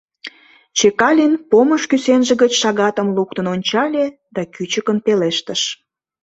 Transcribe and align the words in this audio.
Чекалин 0.77 1.33
помыш 1.49 1.83
кӱсенже 1.89 2.33
гыч 2.41 2.51
шагатым 2.61 3.07
луктын 3.17 3.45
ончале 3.53 4.05
да 4.35 4.41
кӱчыкын 4.53 4.97
пелештыш: 5.05 5.61